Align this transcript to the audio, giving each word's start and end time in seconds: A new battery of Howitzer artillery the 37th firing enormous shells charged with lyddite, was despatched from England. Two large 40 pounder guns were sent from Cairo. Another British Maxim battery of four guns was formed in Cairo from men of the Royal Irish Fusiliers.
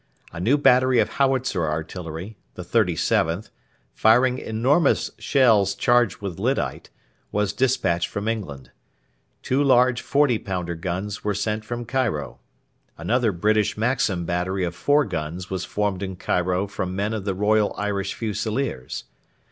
A 0.33 0.39
new 0.39 0.57
battery 0.57 0.97
of 0.97 1.09
Howitzer 1.09 1.63
artillery 1.63 2.35
the 2.55 2.63
37th 2.63 3.51
firing 3.93 4.39
enormous 4.39 5.11
shells 5.19 5.75
charged 5.75 6.21
with 6.23 6.39
lyddite, 6.39 6.89
was 7.31 7.53
despatched 7.53 8.07
from 8.07 8.27
England. 8.27 8.71
Two 9.43 9.63
large 9.63 10.01
40 10.01 10.39
pounder 10.39 10.73
guns 10.73 11.23
were 11.23 11.35
sent 11.35 11.63
from 11.63 11.85
Cairo. 11.85 12.39
Another 12.97 13.31
British 13.31 13.77
Maxim 13.77 14.25
battery 14.25 14.63
of 14.63 14.73
four 14.73 15.05
guns 15.05 15.51
was 15.51 15.65
formed 15.65 16.01
in 16.01 16.15
Cairo 16.15 16.65
from 16.65 16.95
men 16.95 17.13
of 17.13 17.23
the 17.23 17.35
Royal 17.35 17.71
Irish 17.77 18.15
Fusiliers. 18.15 19.03